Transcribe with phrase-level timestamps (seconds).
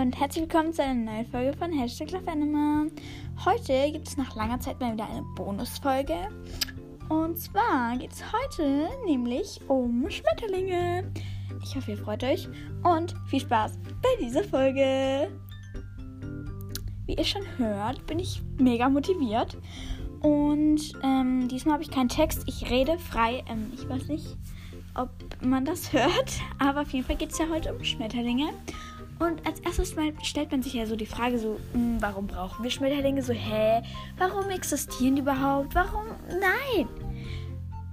[0.00, 2.92] und herzlich willkommen zu einer neuen Folge von Hashtag Love Anime.
[3.44, 6.14] Heute gibt es nach langer Zeit mal wieder eine Bonusfolge.
[7.08, 11.10] Und zwar geht es heute nämlich um Schmetterlinge.
[11.64, 12.48] Ich hoffe, ihr freut euch
[12.84, 15.32] und viel Spaß bei dieser Folge.
[17.06, 19.56] Wie ihr schon hört, bin ich mega motiviert.
[20.20, 22.44] Und ähm, diesmal habe ich keinen Text.
[22.46, 23.42] Ich rede frei.
[23.48, 24.36] Ähm, ich weiß nicht,
[24.94, 25.10] ob
[25.42, 26.40] man das hört.
[26.60, 28.50] Aber auf jeden Fall geht es ja heute um Schmetterlinge.
[29.18, 32.62] Und als erstes mal stellt man sich ja so die Frage so, hm, warum brauchen
[32.62, 33.22] wir Schmetterlinge?
[33.22, 33.82] So, hä?
[34.16, 35.74] Warum existieren die überhaupt?
[35.74, 36.06] Warum?
[36.28, 36.88] Nein!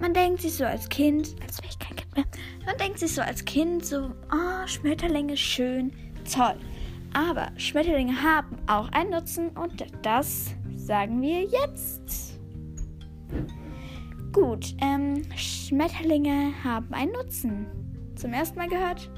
[0.00, 2.24] Man denkt sich so als Kind, als wäre ich kein Kind mehr,
[2.66, 5.92] man denkt sich so als Kind so, oh, Schmetterlinge schön,
[6.30, 6.56] toll.
[7.14, 12.38] Aber Schmetterlinge haben auch einen Nutzen und das sagen wir jetzt.
[14.32, 17.66] Gut, ähm, Schmetterlinge haben einen Nutzen.
[18.16, 19.08] Zum ersten Mal gehört?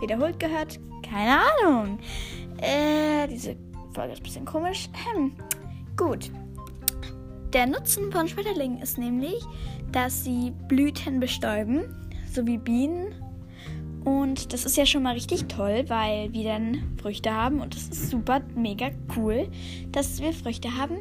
[0.00, 0.78] Wiederholt gehört?
[1.10, 1.98] Keine Ahnung.
[2.60, 3.56] Äh, diese
[3.92, 4.88] Folge ist ein bisschen komisch.
[5.14, 5.32] Hm.
[5.96, 6.30] Gut.
[7.52, 9.42] Der Nutzen von Schmetterlingen ist nämlich,
[9.90, 11.84] dass sie Blüten bestäuben,
[12.30, 13.14] so wie Bienen.
[14.04, 17.60] Und das ist ja schon mal richtig toll, weil wir dann Früchte haben.
[17.60, 19.48] Und das ist super, mega cool,
[19.92, 20.98] dass wir Früchte haben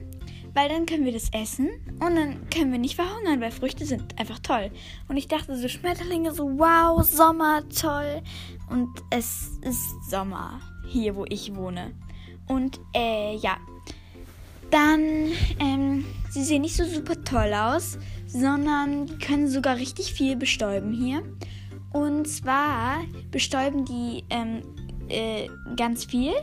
[0.58, 1.69] weil dann können wir das essen
[2.00, 4.72] und dann können wir nicht verhungern, weil Früchte sind einfach toll.
[5.08, 8.23] Und ich dachte so Schmetterlinge so wow, Sommer, toll.
[8.67, 11.94] Und es ist Sommer hier, wo ich wohne.
[12.47, 13.58] Und äh, ja.
[14.72, 20.91] Dann, ähm, sie sehen nicht so super toll aus, sondern können sogar richtig viel bestäuben
[20.91, 21.22] hier.
[21.94, 24.63] Und zwar bestäuben die ähm,
[25.08, 26.33] äh, ganz viel.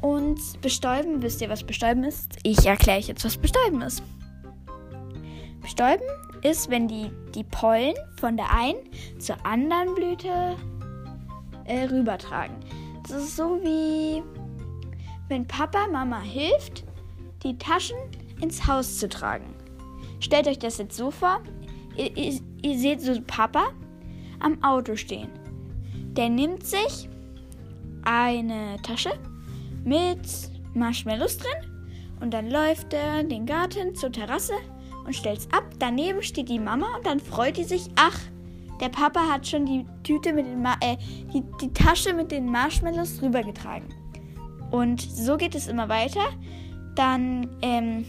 [0.00, 2.36] Und bestäuben, wisst ihr, was bestäuben ist?
[2.42, 4.02] Ich erkläre euch jetzt, was bestäuben ist.
[5.60, 6.04] Bestäuben
[6.42, 8.78] ist, wenn die, die Pollen von der einen
[9.18, 10.56] zur anderen Blüte
[11.64, 12.56] äh, rübertragen.
[13.02, 14.22] Das ist so wie
[15.28, 16.84] wenn Papa Mama hilft,
[17.42, 17.96] die Taschen
[18.40, 19.54] ins Haus zu tragen.
[20.20, 21.40] Stellt euch das jetzt so vor,
[21.96, 23.68] ihr, ihr, ihr seht so Papa
[24.40, 25.28] am Auto stehen.
[26.12, 27.08] Der nimmt sich
[28.04, 29.12] eine Tasche
[29.84, 30.20] mit
[30.74, 31.72] Marshmallows drin.
[32.20, 34.54] Und dann läuft er den Garten zur Terrasse
[35.04, 35.64] und stellt's ab.
[35.78, 37.88] Daneben steht die Mama und dann freut die sich.
[37.96, 38.18] Ach,
[38.80, 40.96] der Papa hat schon die Tüte mit den Ma äh,
[41.32, 43.88] die, die Tasche mit den Marshmallows rübergetragen.
[44.70, 46.24] Und so geht es immer weiter.
[46.94, 48.04] Dann ähm,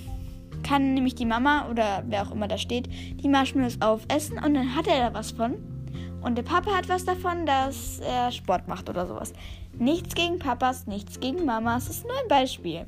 [0.63, 2.90] kann nämlich die Mama oder wer auch immer da steht,
[3.24, 5.56] die Marshmallows aufessen und dann hat er da was von.
[6.22, 9.34] Und der Papa hat was davon, dass er Sport macht oder sowas.
[9.74, 11.88] Nichts gegen Papas, nichts gegen Mamas.
[11.88, 12.85] Das ist nur ein Beispiel.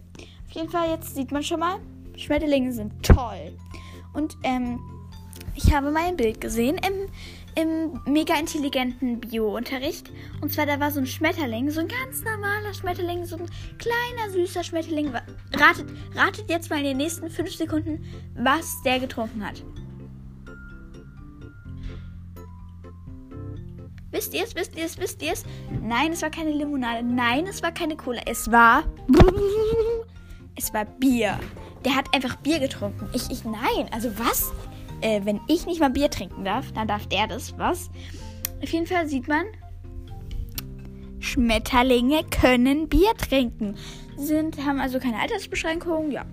[0.47, 1.79] Auf jeden Fall, jetzt sieht man schon mal,
[2.17, 3.57] Schmetterlinge sind toll.
[4.13, 4.79] Und ähm,
[5.55, 10.11] ich habe mal ein Bild gesehen im, im mega intelligenten Bio-Unterricht.
[10.41, 14.31] Und zwar, da war so ein Schmetterling, so ein ganz normaler Schmetterling, so ein kleiner,
[14.31, 15.13] süßer Schmetterling.
[15.53, 18.03] Ratet, ratet jetzt mal in den nächsten fünf Sekunden,
[18.35, 19.63] was der getrunken hat.
[24.21, 24.55] Wisst ihr es?
[24.55, 24.99] Wisst ihr es?
[24.99, 25.43] Wisst ihr es?
[25.81, 27.01] Nein, es war keine Limonade.
[27.01, 28.21] Nein, es war keine Cola.
[28.27, 28.83] Es war.
[30.55, 31.39] Es war Bier.
[31.83, 33.09] Der hat einfach Bier getrunken.
[33.13, 33.87] Ich, ich, nein.
[33.91, 34.51] Also was?
[34.99, 37.57] Äh, wenn ich nicht mal Bier trinken darf, dann darf der das.
[37.57, 37.89] Was?
[38.61, 39.45] Auf jeden Fall sieht man,
[41.17, 43.75] Schmetterlinge können Bier trinken.
[44.17, 46.11] Sind, haben also keine Altersbeschränkungen.
[46.11, 46.25] Ja.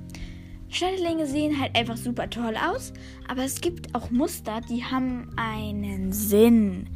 [0.68, 2.92] Schmetterlinge sehen halt einfach super toll aus.
[3.28, 6.90] Aber es gibt auch Muster, die haben einen Sinn.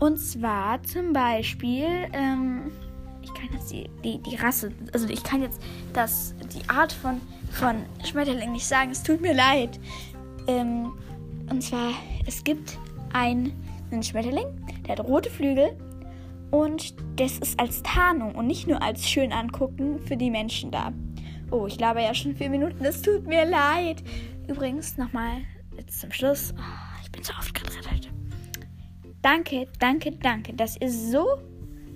[0.00, 2.72] Und zwar zum Beispiel, ähm,
[3.20, 5.60] ich kann jetzt die, die, die Rasse, also ich kann jetzt
[5.92, 9.78] das, die Art von, von Schmetterling nicht sagen, es tut mir leid.
[10.46, 10.92] Ähm,
[11.50, 11.92] und zwar,
[12.26, 12.78] es gibt
[13.12, 13.52] einen,
[14.02, 14.46] Schmetterling,
[14.86, 15.76] der hat rote Flügel
[16.50, 20.92] und das ist als Tarnung und nicht nur als schön angucken für die Menschen da.
[21.50, 24.02] Oh, ich laber ja schon vier Minuten, es tut mir leid.
[24.46, 25.38] Übrigens, nochmal
[25.76, 26.54] jetzt zum Schluss.
[26.56, 28.19] Oh, ich bin so aufgedreht heute.
[29.22, 31.26] Danke, danke, danke, dass ihr so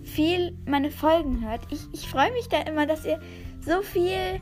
[0.02, 1.60] viel meine Folgen hört.
[1.70, 3.18] Ich, ich freue mich da immer, dass ihr
[3.60, 4.40] so viel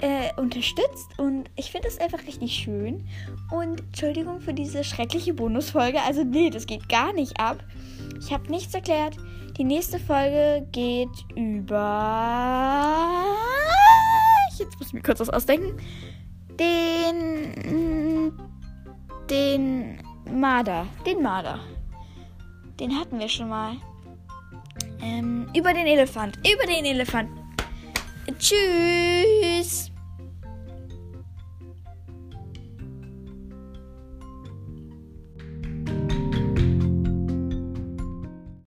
[0.00, 3.06] äh, unterstützt und ich finde es einfach richtig schön.
[3.50, 6.00] Und Entschuldigung für diese schreckliche Bonusfolge.
[6.02, 7.62] Also nee, das geht gar nicht ab.
[8.18, 9.16] Ich habe nichts erklärt.
[9.56, 13.24] Die nächste Folge geht über...
[14.58, 15.76] Jetzt muss ich mir kurz was ausdenken.
[16.58, 18.32] Den...
[19.30, 19.98] Den
[20.32, 20.86] Marder.
[21.06, 21.60] Den Marder.
[22.80, 23.76] Den hatten wir schon mal.
[25.02, 26.38] Ähm, über den Elefant.
[26.38, 27.28] Über den Elefant.
[28.38, 29.69] Tschüss.